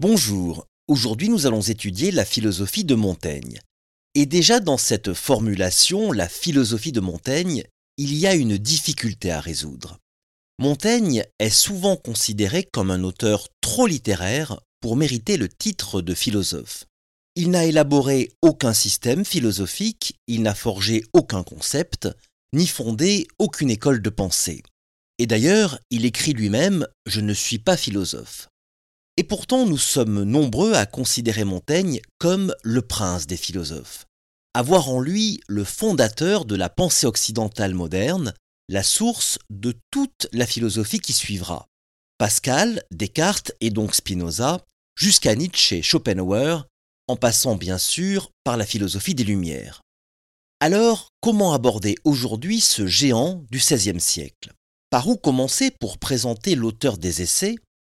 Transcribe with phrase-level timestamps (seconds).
[0.00, 3.58] Bonjour, aujourd'hui nous allons étudier la philosophie de Montaigne.
[4.14, 7.64] Et déjà dans cette formulation, la philosophie de Montaigne,
[7.96, 9.98] il y a une difficulté à résoudre.
[10.60, 16.84] Montaigne est souvent considéré comme un auteur trop littéraire pour mériter le titre de philosophe.
[17.34, 22.08] Il n'a élaboré aucun système philosophique, il n'a forgé aucun concept,
[22.52, 24.62] ni fondé aucune école de pensée.
[25.18, 28.46] Et d'ailleurs, il écrit lui-même⁇ Je ne suis pas philosophe⁇
[29.18, 34.06] et pourtant, nous sommes nombreux à considérer Montaigne comme le prince des philosophes,
[34.54, 38.32] à voir en lui le fondateur de la pensée occidentale moderne,
[38.68, 41.66] la source de toute la philosophie qui suivra.
[42.16, 44.64] Pascal, Descartes et donc Spinoza,
[44.96, 46.68] jusqu'à Nietzsche et Schopenhauer,
[47.08, 49.80] en passant bien sûr par la philosophie des Lumières.
[50.60, 54.52] Alors, comment aborder aujourd'hui ce géant du XVIe siècle?
[54.90, 57.56] Par où commencer pour présenter l'auteur des essais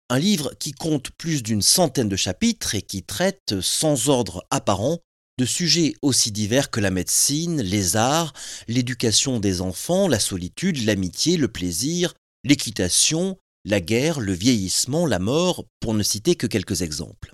[0.09, 4.99] un livre qui compte plus d'une centaine de chapitres et qui traite sans ordre apparent
[5.37, 8.33] de sujets aussi divers que la médecine, les arts,
[8.67, 15.65] l'éducation des enfants, la solitude, l'amitié, le plaisir, l'équitation, la guerre, le vieillissement, la mort,
[15.79, 17.33] pour ne citer que quelques exemples.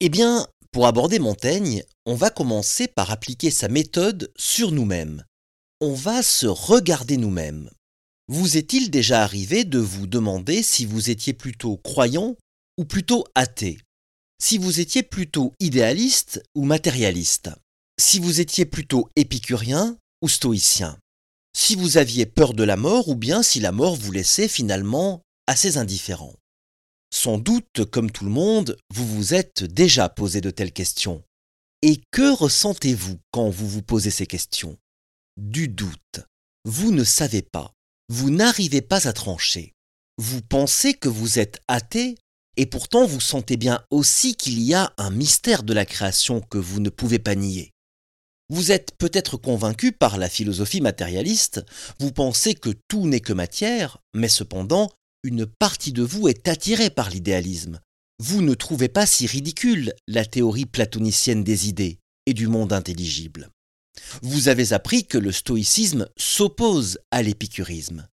[0.00, 5.24] Eh bien, pour aborder Montaigne, on va commencer par appliquer sa méthode sur nous-mêmes.
[5.80, 7.70] On va se regarder nous-mêmes.
[8.30, 12.36] Vous est-il déjà arrivé de vous demander si vous étiez plutôt croyant
[12.76, 13.78] ou plutôt athée?
[14.38, 17.48] Si vous étiez plutôt idéaliste ou matérialiste?
[17.98, 20.98] Si vous étiez plutôt épicurien ou stoïcien?
[21.56, 25.22] Si vous aviez peur de la mort ou bien si la mort vous laissait finalement
[25.46, 26.34] assez indifférent?
[27.10, 31.22] Sans doute, comme tout le monde, vous vous êtes déjà posé de telles questions.
[31.80, 34.76] Et que ressentez-vous quand vous vous posez ces questions?
[35.38, 36.20] Du doute.
[36.66, 37.72] Vous ne savez pas
[38.08, 39.74] vous n'arrivez pas à trancher.
[40.16, 42.16] Vous pensez que vous êtes athée
[42.56, 46.58] et pourtant vous sentez bien aussi qu'il y a un mystère de la création que
[46.58, 47.72] vous ne pouvez pas nier.
[48.50, 51.64] Vous êtes peut-être convaincu par la philosophie matérialiste,
[52.00, 54.90] vous pensez que tout n'est que matière, mais cependant,
[55.22, 57.80] une partie de vous est attirée par l'idéalisme.
[58.18, 63.50] Vous ne trouvez pas si ridicule la théorie platonicienne des idées et du monde intelligible.
[64.22, 68.08] Vous avez appris que le stoïcisme s'oppose à l'épicurisme.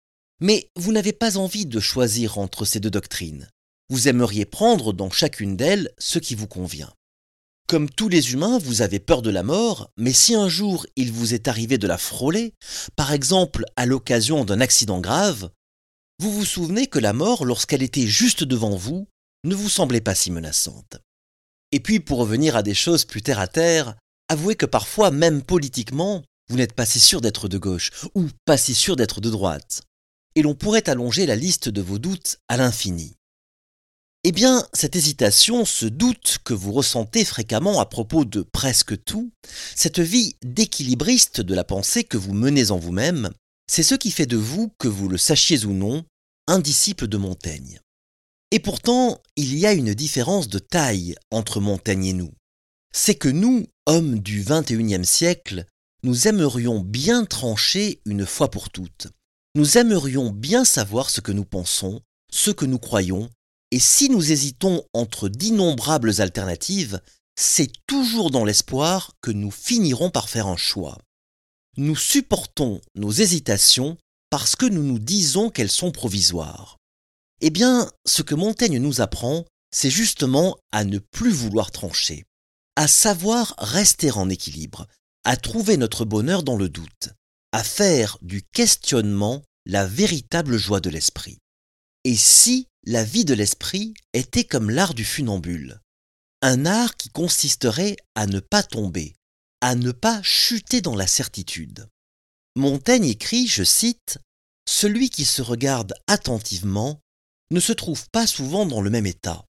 [0.40, 3.48] Mais vous n'avez pas envie de choisir entre ces deux doctrines.
[3.90, 6.92] Vous aimeriez prendre dans chacune d'elles ce qui vous convient.
[7.68, 11.12] Comme tous les humains, vous avez peur de la mort, mais si un jour il
[11.12, 12.54] vous est arrivé de la frôler,
[12.96, 15.50] par exemple à l'occasion d'un accident grave,
[16.20, 19.06] vous vous souvenez que la mort, lorsqu'elle était juste devant vous,
[19.44, 20.98] ne vous semblait pas si menaçante.
[21.72, 23.96] Et puis, pour revenir à des choses plus terre à terre,
[24.30, 28.56] avouez que parfois, même politiquement, vous n'êtes pas si sûr d'être de gauche ou pas
[28.56, 29.82] si sûr d'être de droite.
[30.36, 33.16] Et l'on pourrait allonger la liste de vos doutes à l'infini.
[34.22, 39.32] Eh bien, cette hésitation, ce doute que vous ressentez fréquemment à propos de presque tout,
[39.74, 43.30] cette vie d'équilibriste de la pensée que vous menez en vous-même,
[43.66, 46.04] c'est ce qui fait de vous, que vous le sachiez ou non,
[46.46, 47.80] un disciple de Montaigne.
[48.52, 52.32] Et pourtant, il y a une différence de taille entre Montaigne et nous.
[52.92, 55.66] C'est que nous, hommes du XXIe siècle,
[56.04, 59.08] nous aimerions bien trancher une fois pour toutes.
[59.56, 62.00] Nous aimerions bien savoir ce que nous pensons,
[62.30, 63.28] ce que nous croyons,
[63.72, 67.00] et si nous hésitons entre d'innombrables alternatives,
[67.34, 70.96] c'est toujours dans l'espoir que nous finirons par faire un choix.
[71.76, 73.98] Nous supportons nos hésitations
[74.30, 76.76] parce que nous nous disons qu'elles sont provisoires.
[77.40, 82.24] Eh bien, ce que Montaigne nous apprend, c'est justement à ne plus vouloir trancher
[82.80, 84.86] à savoir rester en équilibre,
[85.24, 87.10] à trouver notre bonheur dans le doute,
[87.52, 91.36] à faire du questionnement la véritable joie de l'esprit.
[92.04, 95.78] Et si la vie de l'esprit était comme l'art du funambule,
[96.40, 99.12] un art qui consisterait à ne pas tomber,
[99.60, 101.86] à ne pas chuter dans la certitude.
[102.56, 104.16] Montaigne écrit, je cite,
[104.66, 106.98] Celui qui se regarde attentivement
[107.50, 109.44] ne se trouve pas souvent dans le même état.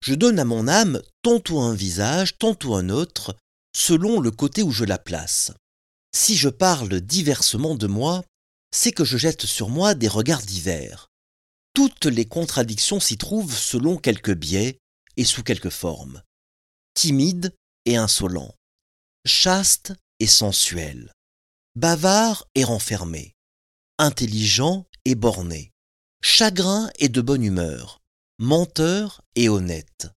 [0.00, 3.36] Je donne à mon âme tantôt un visage, tantôt un autre,
[3.74, 5.52] selon le côté où je la place.
[6.14, 8.24] Si je parle diversement de moi,
[8.72, 11.08] c'est que je jette sur moi des regards divers.
[11.74, 14.78] Toutes les contradictions s'y trouvent selon quelques biais
[15.16, 16.22] et sous quelque forme.
[16.94, 17.54] Timide
[17.84, 18.54] et insolent,
[19.26, 21.12] chaste et sensuel,
[21.76, 23.34] bavard et renfermé,
[23.98, 25.70] intelligent et borné,
[26.22, 27.97] chagrin et de bonne humeur,
[28.38, 30.08] menteur et honnête,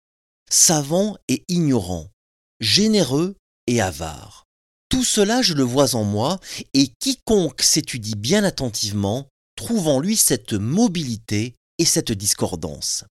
[0.51, 2.11] savant et ignorant,
[2.61, 3.37] généreux
[3.67, 4.45] et avare.
[4.91, 6.39] Tout cela je le vois en moi,
[6.75, 13.05] et quiconque s'étudie bien attentivement trouve en lui cette mobilité et cette discordance.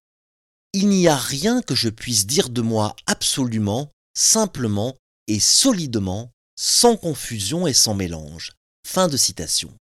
[0.72, 4.96] il n'y a rien que je puisse dire de moi absolument, simplement
[5.26, 8.52] et solidement, sans confusion et sans mélange.
[8.86, 9.74] Fin de citation.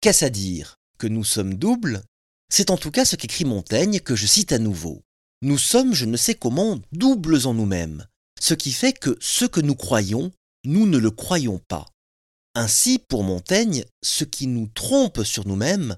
[0.00, 0.76] Qu'est-ce à dire?
[0.98, 2.02] Que nous sommes doubles?
[2.48, 5.02] C'est en tout cas ce qu'écrit Montaigne que je cite à nouveau.
[5.42, 8.06] Nous sommes, je ne sais comment, doubles en nous-mêmes,
[8.40, 10.32] ce qui fait que ce que nous croyons,
[10.64, 11.86] nous ne le croyons pas.
[12.54, 15.96] Ainsi, pour Montaigne, ce qui nous trompe sur nous-mêmes,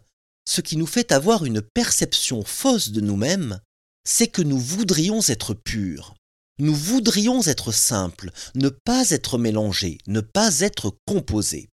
[0.48, 3.60] ce qui nous fait avoir une perception fausse de nous-mêmes,
[4.04, 6.14] c'est que nous voudrions être purs,
[6.58, 11.68] nous voudrions être simples, ne pas être mélangés, ne pas être composés.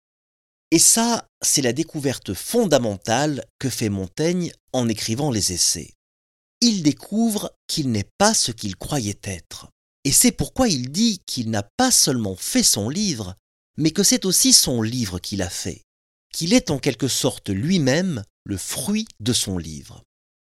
[0.73, 5.93] Et ça, c'est la découverte fondamentale que fait Montaigne en écrivant les essais.
[6.61, 9.67] Il découvre qu'il n'est pas ce qu'il croyait être.
[10.03, 13.35] Et c'est pourquoi il dit qu'il n'a pas seulement fait son livre,
[13.77, 15.83] mais que c'est aussi son livre qu'il a fait,
[16.33, 20.01] qu'il est en quelque sorte lui-même le fruit de son livre.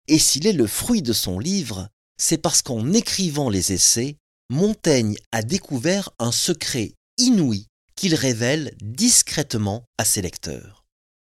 [0.08, 1.90] Et s'il est le fruit de son livre,
[2.20, 4.16] c'est parce qu'en écrivant les essais,
[4.50, 7.68] Montaigne a découvert un secret inouï
[7.98, 10.84] qu'il révèle discrètement à ses lecteurs.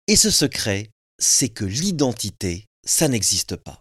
[0.09, 3.81] Et ce secret, c'est que l'identité, ça n'existe pas.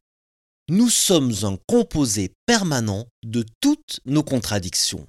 [0.70, 5.08] Nous sommes un composé permanent de toutes nos contradictions.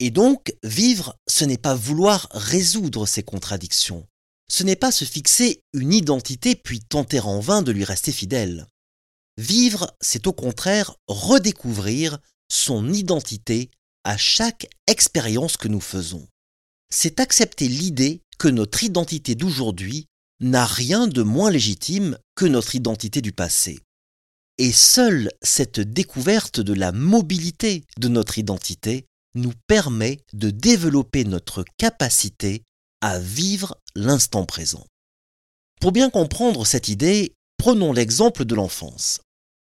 [0.00, 4.06] Et donc, vivre, ce n'est pas vouloir résoudre ces contradictions,
[4.50, 8.66] ce n'est pas se fixer une identité puis tenter en vain de lui rester fidèle.
[9.36, 12.18] Vivre, c'est au contraire redécouvrir
[12.50, 13.70] son identité
[14.04, 16.26] à chaque expérience que nous faisons.
[16.94, 20.04] C'est accepter l'idée que notre identité d'aujourd'hui
[20.40, 23.80] n'a rien de moins légitime que notre identité du passé.
[24.58, 31.64] Et seule cette découverte de la mobilité de notre identité nous permet de développer notre
[31.78, 32.62] capacité
[33.00, 34.86] à vivre l'instant présent.
[35.80, 39.22] Pour bien comprendre cette idée, prenons l'exemple de l'enfance.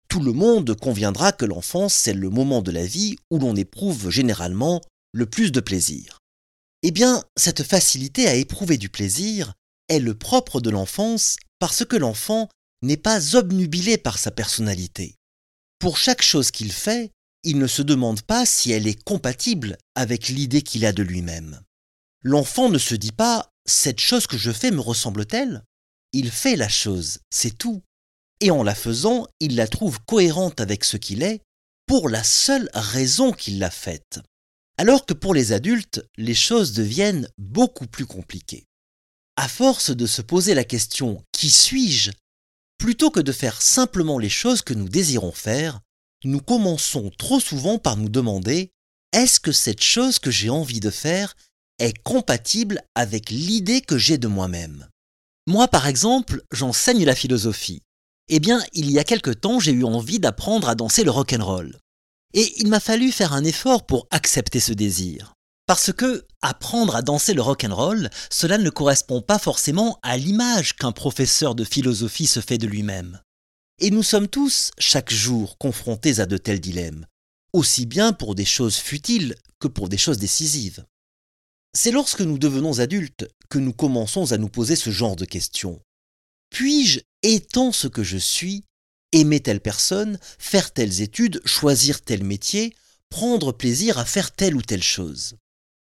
[0.08, 4.10] Tout le monde conviendra que l'enfance, c'est le moment de la vie où l'on éprouve
[4.10, 4.80] généralement
[5.12, 6.20] le plus de plaisir.
[6.82, 9.54] Eh bien, cette facilité à éprouver du plaisir
[9.90, 12.50] est le propre de l'enfance parce que l'enfant
[12.82, 15.16] n'est pas obnubilé par sa personnalité.
[15.80, 17.12] Pour chaque chose qu'il fait,
[17.44, 21.62] il ne se demande pas si elle est compatible avec l'idée qu'il a de lui-même.
[22.22, 25.64] L'enfant ne se dit pas cette chose que je fais me ressemble-t-elle?
[26.12, 27.82] Il fait la chose, c'est tout.
[28.42, 31.42] Et en la faisant, il la trouve cohérente avec ce qu'il est
[31.86, 34.20] pour la seule raison qu'il l'a faite.
[34.80, 38.66] Alors que pour les adultes, les choses deviennent beaucoup plus compliquées.
[39.36, 42.12] À force de se poser la question qui suis-je?
[42.78, 45.82] Plutôt que de faire simplement les choses que nous désirons faire,
[46.24, 48.72] nous commençons trop souvent par nous demander
[49.12, 51.36] est-ce que cette chose que j'ai envie de faire
[51.80, 54.88] est compatible avec l'idée que j'ai de moi-même?
[55.46, 57.82] Moi, par exemple, j'enseigne la philosophie.
[58.30, 61.78] Eh bien, il y a quelque temps, j'ai eu envie d'apprendre à danser le rock'n'roll.
[62.34, 65.34] Et il m'a fallu faire un effort pour accepter ce désir.
[65.66, 70.92] Parce que apprendre à danser le rock'n'roll, cela ne correspond pas forcément à l'image qu'un
[70.92, 73.22] professeur de philosophie se fait de lui-même.
[73.80, 77.06] Et nous sommes tous, chaque jour, confrontés à de tels dilemmes,
[77.54, 80.86] aussi bien pour des choses futiles que pour des choses décisives.
[81.76, 85.80] C'est lorsque nous devenons adultes que nous commençons à nous poser ce genre de questions.
[86.50, 88.64] Puis-je, étant ce que je suis,
[89.12, 92.76] aimer telle personne, faire telles études, choisir tel métier,
[93.10, 95.36] prendre plaisir à faire telle ou telle chose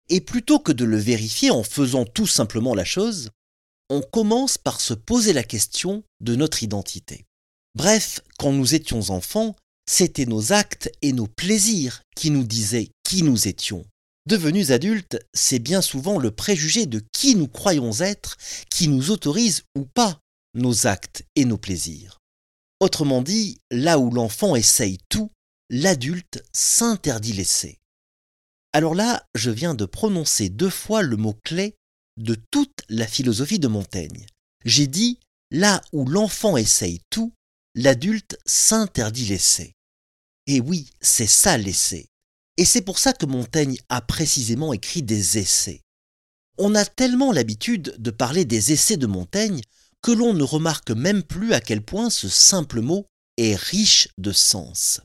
[0.09, 3.31] Et plutôt que de le vérifier en faisant tout simplement la chose,
[3.91, 7.27] on commence par se poser la question de notre identité.
[7.75, 9.57] Bref, quand nous étions enfants,
[9.87, 13.85] c'étaient nos actes et nos plaisirs qui nous disaient qui nous étions.
[14.27, 18.39] Devenus adultes, c'est bien souvent le préjugé de qui nous croyons être
[18.71, 20.19] qui nous autorise ou pas
[20.55, 22.21] nos actes et nos plaisirs.
[22.81, 25.31] Autrement dit, là où l'enfant essaye tout,
[25.71, 27.79] l'adulte s'interdit l'essai.
[28.73, 31.77] Alors là, je viens de prononcer deux fois le mot clé
[32.17, 34.27] de toute la philosophie de Montaigne.
[34.65, 37.33] J'ai dit là où l'enfant essaye tout,
[37.75, 39.75] l'adulte s'interdit l'essai.
[40.47, 42.07] Et oui, c'est ça l'essai.
[42.57, 45.81] Et c'est pour ça que Montaigne a précisément écrit des essais.
[46.59, 49.61] On a tellement l'habitude de parler des essais de Montaigne
[50.05, 53.07] que l'on ne remarque même plus à quel point ce simple mot
[53.39, 55.01] est riche de sens.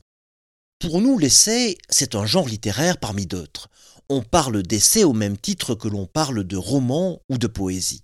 [0.78, 3.70] Pour nous, l'essai, c'est un genre littéraire parmi d'autres.
[4.10, 8.02] On parle d'essai au même titre que l'on parle de roman ou de poésie.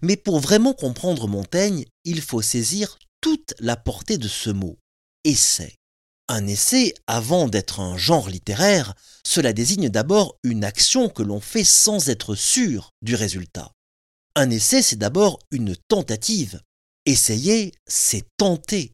[0.00, 4.78] Mais pour vraiment comprendre Montaigne, il faut saisir toute la portée de ce mot,
[5.24, 5.74] essai.
[6.28, 11.64] Un essai, avant d'être un genre littéraire, cela désigne d'abord une action que l'on fait
[11.64, 13.70] sans être sûr du résultat.
[14.34, 16.60] Un essai, c'est d'abord une tentative.
[17.04, 18.92] Essayer, c'est tenter.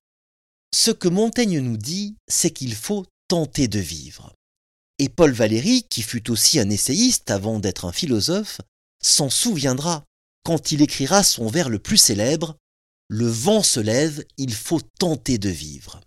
[0.74, 4.34] ce que Montaigne nous dit, c'est qu'il faut tenter de vivre.
[4.98, 8.60] Et Paul Valéry, qui fut aussi un essayiste avant d'être un philosophe,
[9.00, 10.04] s'en souviendra
[10.44, 12.56] quand il écrira son vers le plus célèbre
[13.08, 16.00] Le vent se lève, il faut tenter de vivre.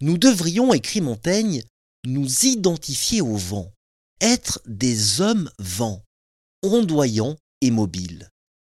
[0.00, 1.62] Nous devrions, écrit Montaigne,
[2.06, 3.70] nous identifier au vent,
[4.20, 6.02] être des hommes vents,
[6.62, 8.28] ondoyants et mobiles,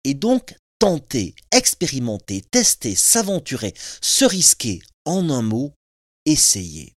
[0.05, 5.73] et donc tenter, expérimenter, tester, s'aventurer, se risquer, en un mot,
[6.26, 6.95] essayer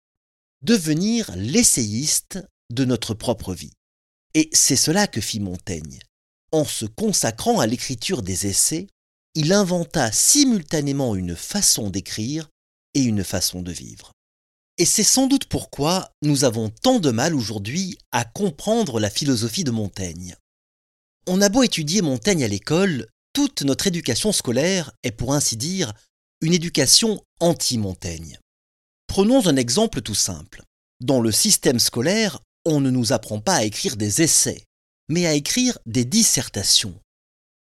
[0.61, 2.39] devenir l'essayiste
[2.71, 3.73] de notre propre vie.
[4.33, 5.99] Et c'est cela que fit Montaigne.
[6.51, 8.87] En se consacrant à l'écriture des essais,
[9.35, 12.49] il inventa simultanément une façon d'écrire
[12.93, 14.11] et une façon de vivre.
[14.77, 19.63] Et c'est sans doute pourquoi nous avons tant de mal aujourd'hui à comprendre la philosophie
[19.63, 20.35] de Montaigne.
[21.29, 25.91] On a beau étudier Montaigne à l'école, toute notre éducation scolaire est pour ainsi dire
[26.39, 28.39] une éducation anti-Montaigne.
[29.07, 30.63] Prenons un exemple tout simple.
[31.01, 34.63] Dans le système scolaire, on ne nous apprend pas à écrire des essais,
[35.09, 36.97] mais à écrire des dissertations.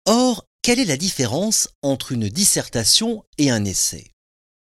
[0.05, 4.09] Or, quelle est la différence entre une dissertation et un essai?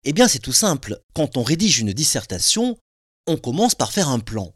[0.03, 1.01] Eh bien, c'est tout simple.
[1.15, 2.77] Quand on rédige une dissertation,
[3.25, 4.53] on commence par faire un plan.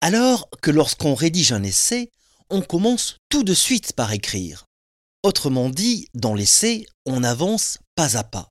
[0.00, 2.10] Alors que lorsqu'on rédige un essai,
[2.50, 4.64] on commence tout de suite par écrire.
[5.22, 8.48] Autrement dit, dans l'essai, on avance pas à pas.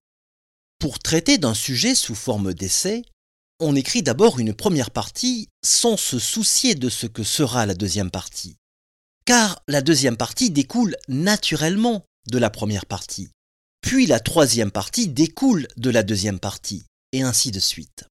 [0.79, 3.03] Pour traiter d'un sujet sous forme d'essai,
[3.59, 8.11] on écrit d'abord une première partie sans se soucier de ce que sera la deuxième
[8.11, 8.55] partie.
[9.25, 13.29] Car la deuxième partie découle naturellement de la première partie.
[13.81, 18.05] Puis la troisième partie découle de la deuxième partie, et ainsi de suite.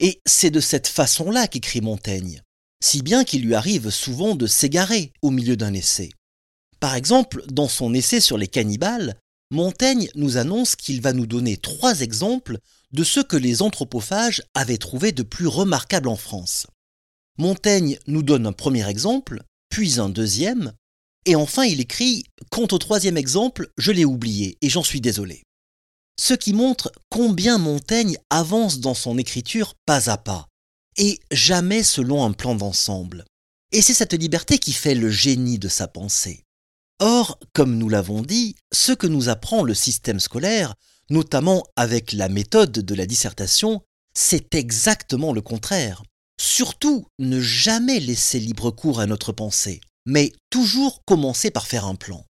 [0.00, 2.42] Et c'est de cette façon-là qu'écrit Montaigne,
[2.82, 6.10] si bien qu'il lui arrive souvent de s'égarer au milieu d'un essai.
[6.80, 9.16] Par exemple, dans son essai sur les cannibales,
[9.50, 12.58] Montaigne nous annonce qu'il va nous donner trois exemples
[12.92, 16.66] de ce que les anthropophages avaient trouvé de plus remarquable en France.
[17.38, 20.72] Montaigne nous donne un premier exemple, puis un deuxième,
[21.26, 25.42] et enfin il écrit Quant au troisième exemple, je l'ai oublié et j'en suis désolé.
[26.18, 30.48] Ce qui montre combien Montaigne avance dans son écriture pas à pas,
[30.96, 33.24] et jamais selon un plan d'ensemble.
[33.72, 36.44] Et c'est cette liberté qui fait le génie de sa pensée.
[36.98, 40.74] Or, comme nous l'avons dit, ce que nous apprend le système scolaire,
[41.08, 43.82] notamment avec la méthode de la dissertation,
[44.14, 46.02] c'est exactement le contraire.
[46.40, 51.94] Surtout, ne jamais laisser libre cours à notre pensée, mais toujours commencer par faire un
[51.94, 52.24] plan.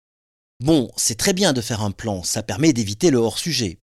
[0.60, 3.80] Bon, c'est très bien de faire un plan, ça permet d'éviter le hors-sujet.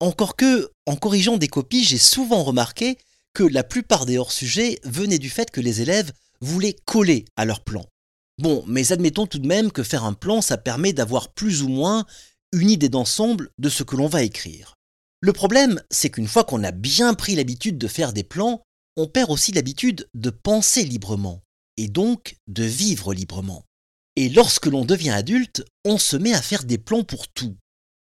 [0.00, 2.98] Encore que, en corrigeant des copies, j'ai souvent remarqué
[3.34, 7.64] que la plupart des hors-sujets venaient du fait que les élèves voulaient coller à leur
[7.64, 7.84] plan.
[8.38, 11.68] Bon, mais admettons tout de même que faire un plan, ça permet d'avoir plus ou
[11.68, 12.04] moins
[12.52, 14.74] une idée d'ensemble de ce que l'on va écrire.
[15.20, 18.62] Le problème, c'est qu'une fois qu'on a bien pris l'habitude de faire des plans,
[18.96, 21.42] on perd aussi l'habitude de penser librement,
[21.76, 23.64] et donc de vivre librement.
[24.16, 27.56] Et lorsque l'on devient adulte, on se met à faire des plans pour tout.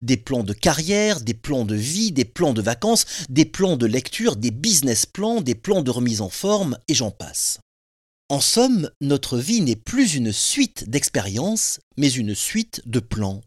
[0.02, 3.86] Des plans de carrière, des plans de vie, des plans de vacances, des plans de
[3.86, 7.60] lecture, des business plans, des plans de remise en forme, et j'en passe.
[8.28, 13.42] En somme, notre vie n'est plus une suite d'expériences, mais une suite de plans.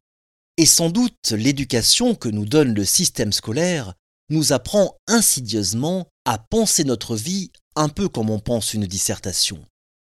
[0.57, 3.93] Et sans doute l'éducation que nous donne le système scolaire
[4.29, 9.63] nous apprend insidieusement à penser notre vie un peu comme on pense une dissertation.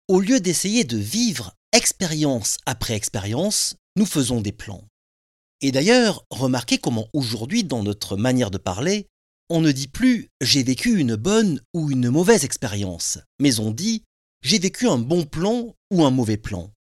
[0.08, 4.84] Au lieu d'essayer de vivre expérience après expérience, nous faisons des plans.
[5.62, 9.08] Et d'ailleurs, remarquez comment aujourd'hui, dans notre manière de parler,
[9.50, 14.04] on ne dit plus j'ai vécu une bonne ou une mauvaise expérience, mais on dit
[14.42, 16.72] j'ai vécu un bon plan ou un mauvais plan.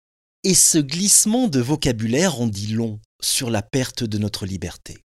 [0.45, 4.99] Et ce glissement de vocabulaire en dit long sur la perte de notre liberté.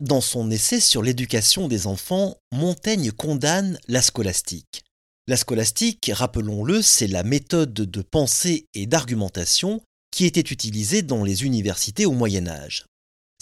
[0.00, 4.82] Dans son essai sur l'éducation des enfants, Montaigne condamne la scolastique.
[5.26, 9.80] La scolastique, rappelons-le, c'est la méthode de pensée et d'argumentation
[10.10, 12.86] qui était utilisée dans les universités au Moyen Âge.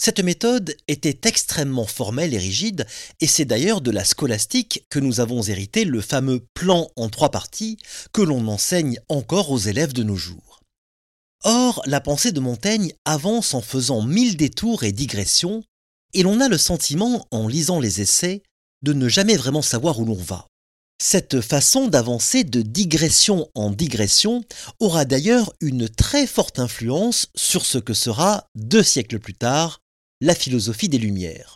[0.01, 2.85] Cette méthode était extrêmement formelle et rigide,
[3.19, 7.31] et c'est d'ailleurs de la scolastique que nous avons hérité le fameux plan en trois
[7.31, 7.77] parties
[8.13, 10.61] que l'on enseigne encore aux élèves de nos jours.
[11.43, 15.63] Or, la pensée de Montaigne avance en faisant mille détours et digressions,
[16.13, 18.41] et l'on a le sentiment, en lisant les essais,
[18.81, 20.47] de ne jamais vraiment savoir où l'on va.
[21.01, 24.43] Cette façon d'avancer de digression en digression
[24.81, 29.79] aura d'ailleurs une très forte influence sur ce que sera, deux siècles plus tard,
[30.19, 31.55] la philosophie des Lumières.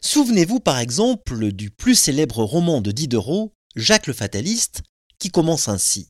[0.00, 4.82] Souvenez-vous par exemple du plus célèbre roman de Diderot, Jacques le Fataliste,
[5.18, 6.06] qui commence ainsi.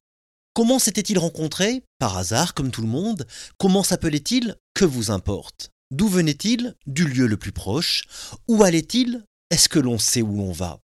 [0.53, 3.27] Comment s'était-il rencontré Par hasard, comme tout le monde?
[3.57, 4.57] Comment s'appelait-il?
[4.75, 5.71] Que vous importe?
[5.91, 6.75] D'où venait-il?
[6.87, 8.05] Du lieu le plus proche?
[8.49, 9.25] Où allait-il?
[9.51, 10.79] Est-ce que l'on sait où l'on va?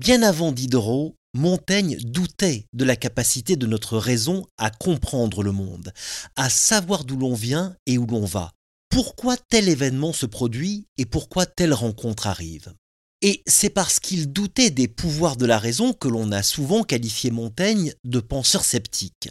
[0.00, 5.92] Bien avant Diderot, Montaigne doutait de la capacité de notre raison à comprendre le monde,
[6.36, 8.50] à savoir d'où l'on vient et où l'on va,
[8.88, 12.72] pourquoi tel événement se produit et pourquoi telle rencontre arrive?
[13.20, 17.30] Et c'est parce qu'il doutait des pouvoirs de la raison que l'on a souvent qualifié
[17.30, 19.28] Montaigne de penseur sceptique.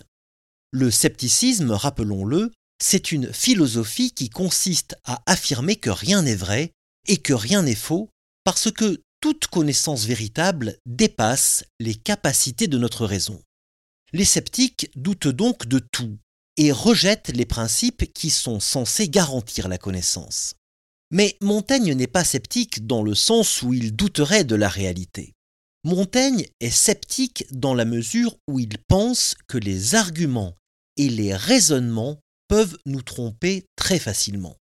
[0.69, 6.73] Le scepticisme, rappelons-le, c'est une philosophie qui consiste à affirmer que rien n'est vrai
[7.07, 8.11] et que rien n'est faux,
[8.43, 13.41] parce que toute connaissance véritable dépasse les capacités de notre raison.
[14.13, 16.17] Les sceptiques doutent donc de tout
[16.57, 20.55] et rejettent les principes qui sont censés garantir la connaissance.
[21.11, 25.33] Mais Montaigne n'est pas sceptique dans le sens où il douterait de la réalité.
[25.83, 30.55] Montaigne est sceptique dans la mesure où il pense que les arguments
[30.97, 34.57] et les raisonnements peuvent nous tromper très facilement.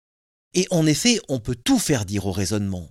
[0.53, 2.89] Et en effet, on peut tout faire dire au raisonnement.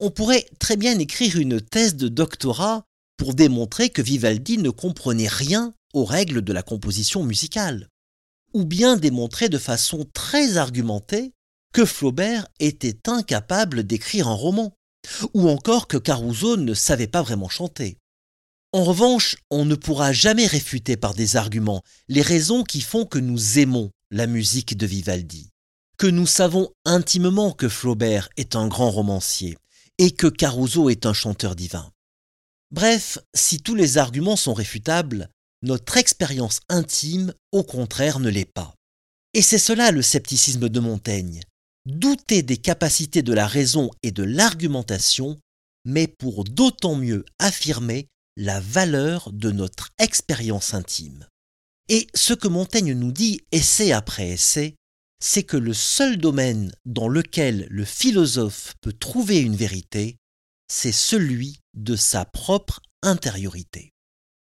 [0.00, 2.84] On pourrait très bien écrire une thèse de doctorat
[3.16, 7.88] pour démontrer que Vivaldi ne comprenait rien aux règles de la composition musicale,
[8.54, 11.32] ou bien démontrer de façon très argumentée
[11.72, 14.72] que Flaubert était incapable d'écrire un roman,
[15.34, 17.98] ou encore que Caruso ne savait pas vraiment chanter.
[18.72, 23.18] En revanche, on ne pourra jamais réfuter par des arguments les raisons qui font que
[23.18, 25.50] nous aimons la musique de Vivaldi,
[25.96, 29.56] que nous savons intimement que Flaubert est un grand romancier,
[29.98, 31.90] et que Caruso est un chanteur divin.
[32.70, 35.28] Bref, si tous les arguments sont réfutables,
[35.62, 38.74] notre expérience intime, au contraire, ne l'est pas.
[39.34, 41.40] Et c'est cela le scepticisme de Montaigne.
[41.86, 45.38] Douter des capacités de la raison et de l'argumentation,
[45.84, 51.26] mais pour d'autant mieux affirmer la valeur de notre expérience intime.
[51.88, 54.76] Et ce que Montaigne nous dit essai après essai,
[55.20, 60.16] c'est que le seul domaine dans lequel le philosophe peut trouver une vérité,
[60.70, 63.92] c'est celui de sa propre intériorité.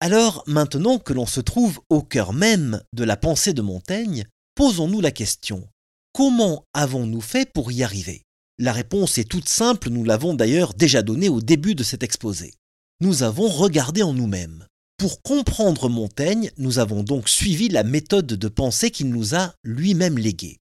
[0.00, 5.00] Alors, maintenant que l'on se trouve au cœur même de la pensée de Montaigne, posons-nous
[5.00, 5.68] la question,
[6.12, 8.22] comment avons-nous fait pour y arriver?
[8.58, 12.54] La réponse est toute simple, nous l'avons d'ailleurs déjà donnée au début de cet exposé.
[13.00, 14.66] Nous avons regardé en nous-mêmes.
[14.96, 20.18] Pour comprendre Montaigne, nous avons donc suivi la méthode de pensée qu'il nous a lui-même
[20.18, 20.58] léguée.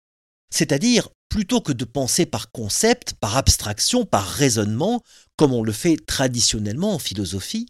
[0.54, 5.02] C'est-à-dire, plutôt que de penser par concept, par abstraction, par raisonnement,
[5.36, 7.68] comme on le fait traditionnellement en philosophie,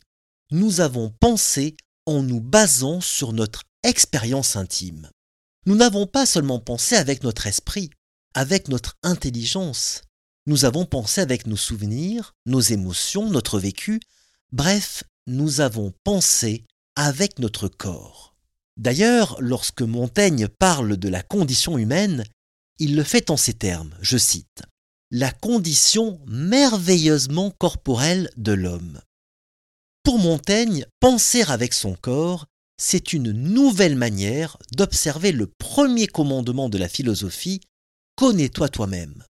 [0.51, 5.09] nous avons pensé en nous basant sur notre expérience intime.
[5.65, 7.89] Nous n'avons pas seulement pensé avec notre esprit,
[8.33, 10.01] avec notre intelligence,
[10.45, 14.01] nous avons pensé avec nos souvenirs, nos émotions, notre vécu,
[14.51, 16.65] bref, nous avons pensé
[16.97, 18.35] avec notre corps.
[18.75, 22.25] D'ailleurs, lorsque Montaigne parle de la condition humaine,
[22.79, 24.63] il le fait en ces termes, je cite,
[25.11, 29.01] La condition merveilleusement corporelle de l'homme.
[30.03, 32.45] Pour Montaigne, penser avec son corps,
[32.77, 37.61] c'est une nouvelle manière d'observer le premier commandement de la philosophie,
[38.15, 39.23] connais-toi toi-même.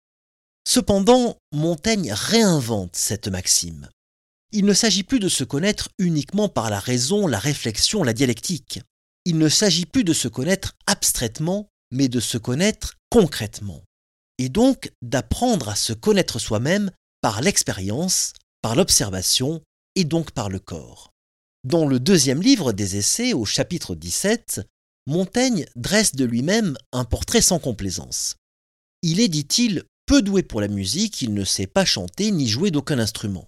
[0.67, 3.89] Cependant, Montaigne réinvente cette maxime.
[4.54, 8.80] Il ne s'agit plus de se connaître uniquement par la raison, la réflexion, la dialectique.
[9.25, 13.84] Il ne s'agit plus de se connaître abstraitement, mais de se connaître concrètement.
[14.39, 16.89] Et donc d'apprendre à se connaître soi-même
[17.21, 19.62] par l'expérience, par l'observation
[19.95, 21.12] et donc par le corps.
[21.63, 24.62] Dans le deuxième livre des essais, au chapitre 17,
[25.06, 28.36] Montaigne dresse de lui-même un portrait sans complaisance.
[29.04, 32.71] Il est, dit-il, peu doué pour la musique, il ne sait pas chanter ni jouer
[32.71, 33.47] d'aucun instrument.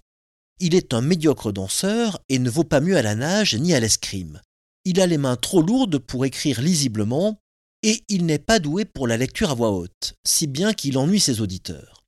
[0.59, 3.79] Il est un médiocre danseur et ne vaut pas mieux à la nage ni à
[3.79, 4.41] l'escrime.
[4.85, 7.39] Il a les mains trop lourdes pour écrire lisiblement
[7.83, 11.19] et il n'est pas doué pour la lecture à voix haute, si bien qu'il ennuie
[11.19, 12.03] ses auditeurs.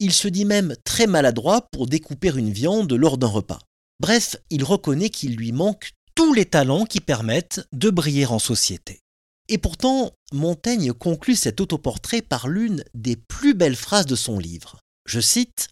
[0.00, 3.60] Il se dit même très maladroit pour découper une viande lors d'un repas.
[4.00, 9.00] Bref, il reconnaît qu'il lui manque tous les talents qui permettent de briller en société.
[9.48, 14.78] Et pourtant, Montaigne conclut cet autoportrait par l'une des plus belles phrases de son livre.
[15.06, 15.68] Je cite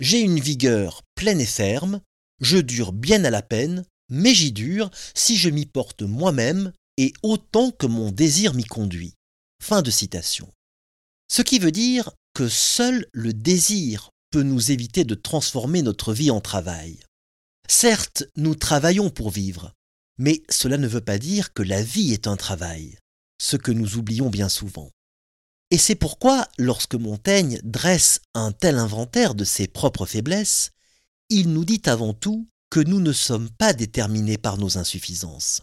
[0.00, 2.00] j'ai une vigueur pleine et ferme,
[2.40, 7.14] je dure bien à la peine, mais j'y dure si je m'y porte moi-même et
[7.22, 9.14] autant que mon désir m'y conduit.
[9.62, 10.52] Fin de citation.
[11.28, 16.30] Ce qui veut dire que seul le désir peut nous éviter de transformer notre vie
[16.30, 17.00] en travail.
[17.66, 19.72] Certes, nous travaillons pour vivre,
[20.18, 22.98] mais cela ne veut pas dire que la vie est un travail,
[23.40, 24.90] ce que nous oublions bien souvent.
[25.70, 30.72] Et c'est pourquoi, lorsque Montaigne dresse un tel inventaire de ses propres faiblesses,
[31.30, 35.62] il nous dit avant tout que nous ne sommes pas déterminés par nos insuffisances.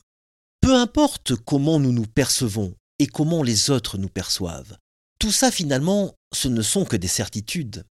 [0.62, 4.78] Peu importe comment nous nous percevons et comment les autres nous perçoivent,
[5.20, 7.86] tout ça finalement, ce ne sont que des certitudes.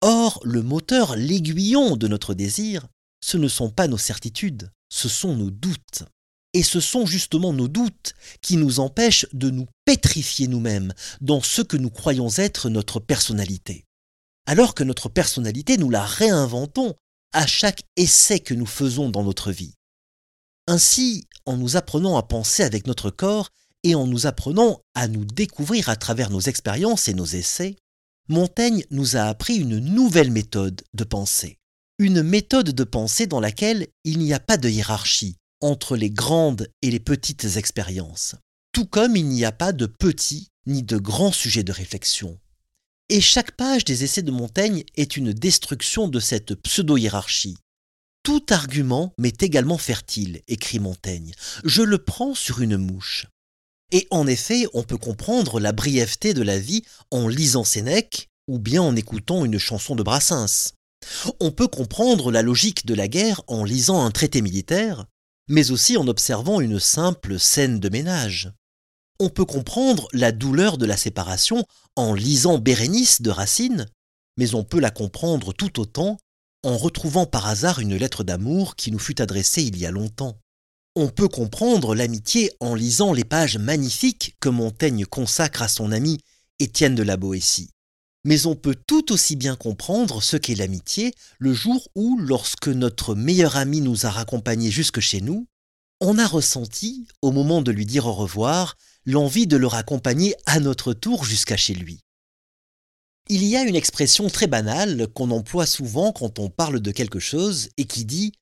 [0.00, 2.86] Or, le moteur, l'aiguillon de notre désir,
[3.24, 6.04] ce ne sont pas nos certitudes, ce sont nos doutes.
[6.52, 11.62] Et ce sont justement nos doutes qui nous empêchent de nous pétrifier nous-mêmes dans ce
[11.62, 13.84] que nous croyons être notre personnalité.
[14.46, 16.94] Alors que notre personnalité, nous la réinventons
[17.32, 19.74] à chaque essai que nous faisons dans notre vie.
[20.66, 23.50] Ainsi, en nous apprenant à penser avec notre corps
[23.82, 27.76] et en nous apprenant à nous découvrir à travers nos expériences et nos essais,
[28.28, 31.58] Montaigne nous a appris une nouvelle méthode de pensée.
[31.98, 36.68] Une méthode de pensée dans laquelle il n'y a pas de hiérarchie entre les grandes
[36.80, 38.34] et les petites expériences,
[38.72, 42.38] tout comme il n'y a pas de petits ni de grands sujets de réflexion.
[43.10, 47.58] Et chaque page des essais de Montaigne est une destruction de cette pseudo-hiérarchie.
[48.24, 51.34] Tout argument m'est également fertile, écrit Montaigne.
[51.62, 53.26] Je le prends sur une mouche.
[53.92, 58.58] Et en effet, on peut comprendre la brièveté de la vie en lisant Sénèque ou
[58.58, 60.72] bien en écoutant une chanson de Brassens.
[61.38, 65.04] On peut comprendre la logique de la guerre en lisant un traité militaire,
[65.48, 68.50] mais aussi en observant une simple scène de ménage.
[69.20, 71.62] On peut comprendre la douleur de la séparation
[71.94, 73.86] en lisant Bérénice de Racine,
[74.38, 76.16] mais on peut la comprendre tout autant
[76.64, 80.38] en retrouvant par hasard une lettre d'amour qui nous fut adressée il y a longtemps.
[80.96, 86.20] On peut comprendre l'amitié en lisant les pages magnifiques que Montaigne consacre à son ami
[86.60, 87.70] Étienne de la Boétie.
[88.24, 93.14] Mais on peut tout aussi bien comprendre ce qu'est l'amitié le jour où, lorsque notre
[93.14, 95.46] meilleur ami nous a raccompagnés jusque chez nous,
[96.00, 100.60] on a ressenti, au moment de lui dire au revoir, l'envie de le raccompagner à
[100.60, 102.00] notre tour jusqu'à chez lui.
[103.30, 107.20] Il y a une expression très banale qu'on emploie souvent quand on parle de quelque
[107.20, 108.28] chose et qui dit⁇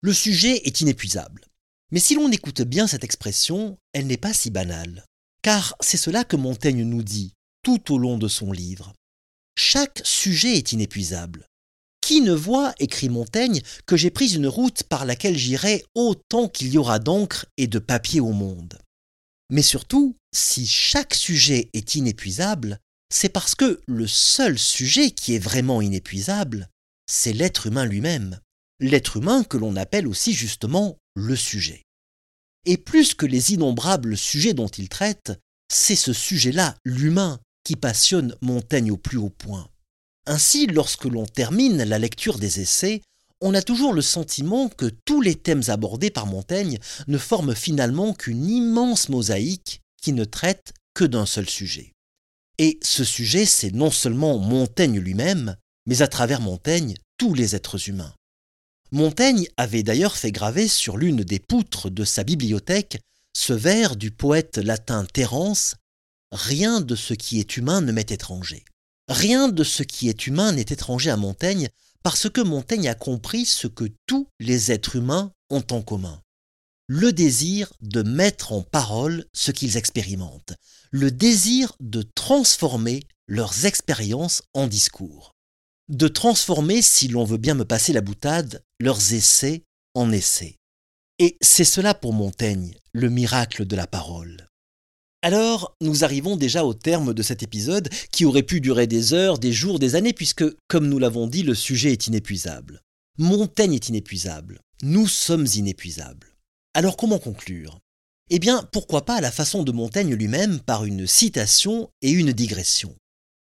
[0.00, 1.42] Le sujet est inépuisable⁇
[1.90, 5.04] Mais si l'on écoute bien cette expression, elle n'est pas si banale,
[5.42, 8.92] car c'est cela que Montaigne nous dit tout au long de son livre.
[9.56, 11.48] Chaque sujet est inépuisable.
[12.00, 16.68] Qui ne voit, écrit Montaigne, que j'ai pris une route par laquelle j'irai autant qu'il
[16.68, 18.78] y aura d'encre et de papier au monde?
[19.50, 22.78] Mais surtout, si chaque sujet est inépuisable,
[23.10, 26.68] c'est parce que le seul sujet qui est vraiment inépuisable,
[27.06, 28.40] c'est l'être humain lui-même.
[28.80, 31.84] L'être humain que l'on appelle aussi justement le sujet.
[32.64, 35.32] Et plus que les innombrables sujets dont il traite,
[35.72, 39.68] c'est ce sujet-là, l'humain, qui passionne Montaigne au plus haut point.
[40.26, 43.00] Ainsi, lorsque l'on termine la lecture des essais,
[43.40, 48.12] on a toujours le sentiment que tous les thèmes abordés par Montaigne ne forment finalement
[48.12, 51.94] qu'une immense mosaïque qui ne traite que d'un seul sujet.
[52.58, 57.88] Et ce sujet, c'est non seulement Montaigne lui-même, mais à travers Montaigne, tous les êtres
[57.88, 58.14] humains.
[58.90, 62.98] Montaigne avait d'ailleurs fait graver sur l'une des poutres de sa bibliothèque
[63.36, 65.76] ce vers du poète latin Terence
[66.32, 68.64] Rien de ce qui est humain ne m'est étranger.
[69.08, 71.68] Rien de ce qui est humain n'est étranger à Montaigne
[72.02, 76.20] parce que Montaigne a compris ce que tous les êtres humains ont en commun
[76.88, 80.54] le désir de mettre en parole ce qu'ils expérimentent,
[80.90, 85.32] le désir de transformer leurs expériences en discours,
[85.90, 90.56] de transformer, si l'on veut bien me passer la boutade, leurs essais en essais.
[91.18, 94.48] Et c'est cela pour Montaigne, le miracle de la parole.
[95.20, 99.38] Alors, nous arrivons déjà au terme de cet épisode qui aurait pu durer des heures,
[99.38, 102.82] des jours, des années, puisque, comme nous l'avons dit, le sujet est inépuisable.
[103.18, 104.60] Montaigne est inépuisable.
[104.82, 106.27] Nous sommes inépuisables.
[106.78, 107.80] Alors comment conclure?
[108.30, 112.32] Eh bien, pourquoi pas à la façon de Montaigne lui-même par une citation et une
[112.32, 112.94] digression.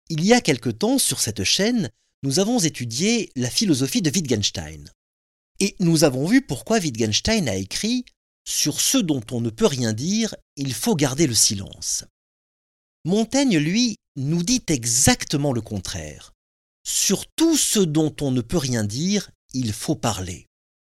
[0.07, 1.89] Il y a quelque temps, sur cette chaîne,
[2.23, 4.89] nous avons étudié la philosophie de Wittgenstein.
[5.59, 8.05] Et nous avons vu pourquoi Wittgenstein a écrit
[8.47, 12.05] Sur ce dont on ne peut rien dire, il faut garder le silence.
[13.03, 16.31] Montaigne, lui, nous dit exactement le contraire.
[16.87, 20.48] Sur tout ce dont on ne peut rien dire, il faut parler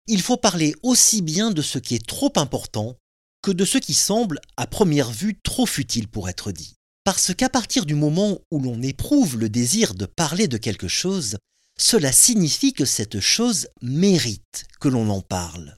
[0.07, 2.97] il faut parler aussi bien de ce qui est trop important
[3.41, 6.75] que de ce qui semble, à première vue, trop futile pour être dit.
[7.03, 11.37] Parce qu'à partir du moment où l'on éprouve le désir de parler de quelque chose,
[11.77, 15.77] cela signifie que cette chose mérite que l'on en parle.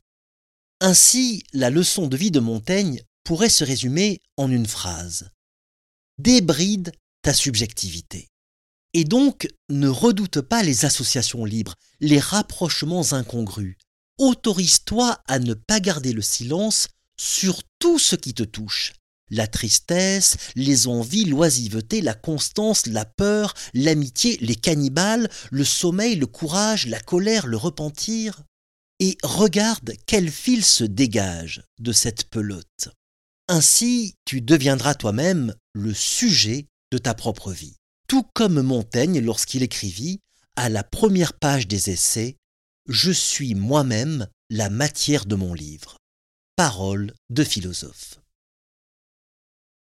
[0.82, 5.32] Ainsi, la leçon de vie de Montaigne pourrait se résumer en une phrase.
[6.20, 6.92] Débride
[7.24, 8.30] ta subjectivité.
[8.94, 13.78] Et donc, ne redoute pas les associations libres, les rapprochements incongrus,
[14.18, 18.94] autorise-toi à ne pas garder le silence sur tout ce qui te touche.
[19.32, 26.28] La tristesse, les envies, l'oisiveté, la constance, la peur, l'amitié, les cannibales, le sommeil, le
[26.28, 28.44] courage, la colère, le repentir.
[29.00, 32.90] Et regarde quel fil se dégage de cette pelote.
[33.48, 37.76] Ainsi, tu deviendras toi-même le sujet de ta propre vie.
[38.08, 40.20] Tout comme Montaigne lorsqu'il écrivit
[40.56, 42.38] à la première page des essais,
[42.88, 45.98] Je suis moi-même la matière de mon livre.
[46.56, 48.20] Parole de philosophe.